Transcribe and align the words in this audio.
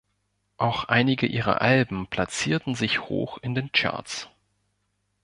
Auch 0.57 0.85
einige 0.85 1.27
ihrer 1.27 1.61
Alben 1.61 2.07
platzierten 2.07 2.73
sich 2.73 3.01
hoch 3.01 3.37
in 3.43 3.53
den 3.53 3.71
Charts. 3.71 4.31